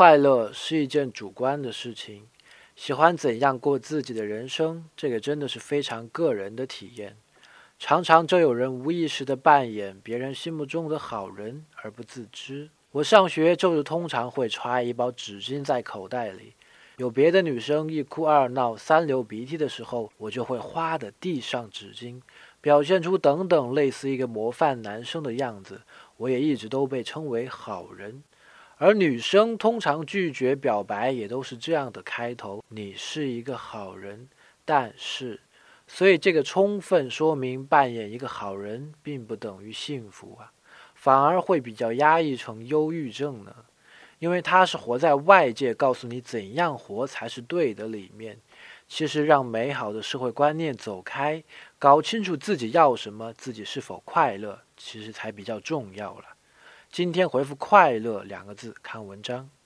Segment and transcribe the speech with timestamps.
[0.00, 2.26] 快乐是一件主观的事情，
[2.74, 7.18] 喜欢怎样过自己的人生，这个真的是非常个人的体验。
[7.78, 12.70] 常常就有人无意识地扮演别人心目中的好人而不自知。
[12.92, 16.54] 我上学就是通常会揣一包纸巾在口袋里，
[16.96, 22.22] 有别的女生一哭二闹三流鼻涕的时候，我就会哗的递上纸巾，
[22.62, 25.82] 表现出等等类似一个模范男生的样子。
[26.16, 28.22] 我也一直都被称为好人。
[28.82, 34.26] 而女生通常拒绝表白，也都是这样的开头：“你是一个好人，
[34.64, 35.38] 但是……”
[35.86, 40.50] 所以这个充分说明，扮演一个好人并不等于幸福啊，
[40.94, 43.54] 反而会比较压抑成忧郁症呢。
[44.18, 48.38] 因为他是活在外界告诉你怎样活才是对的里面，
[48.88, 51.44] 其实让美好的社会观念走开，
[51.78, 56.24] 搞清楚自己要什么，自己是否快乐，其实才比较重要了。
[56.92, 59.50] 今天回复“快乐”两个字，看文章。